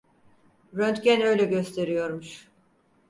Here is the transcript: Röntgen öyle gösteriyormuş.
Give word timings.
Röntgen 0.75 1.21
öyle 1.21 1.43
gösteriyormuş. 1.49 2.47